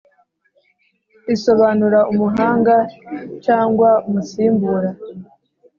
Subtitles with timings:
[1.27, 2.75] Risobanura umuhanga
[3.45, 4.89] cyangwa umusimbura